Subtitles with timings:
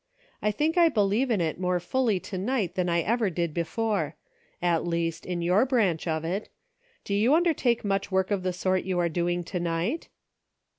[0.41, 3.53] I I think I believe in it more fully to night than I ever did
[3.53, 4.15] before;
[4.59, 6.49] at least, in your branch of it.
[7.03, 10.09] Do you undertake much work of the sort you are doing to night